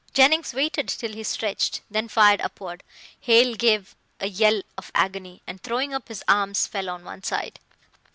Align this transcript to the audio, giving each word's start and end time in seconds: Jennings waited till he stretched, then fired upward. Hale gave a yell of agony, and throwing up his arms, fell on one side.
Jennings 0.15 0.51
waited 0.55 0.87
till 0.87 1.13
he 1.13 1.21
stretched, 1.23 1.81
then 1.91 2.07
fired 2.07 2.41
upward. 2.41 2.81
Hale 3.19 3.53
gave 3.53 3.95
a 4.19 4.27
yell 4.27 4.63
of 4.75 4.91
agony, 4.95 5.43
and 5.45 5.61
throwing 5.61 5.93
up 5.93 6.07
his 6.07 6.23
arms, 6.27 6.65
fell 6.65 6.89
on 6.89 7.03
one 7.05 7.21
side. 7.21 7.59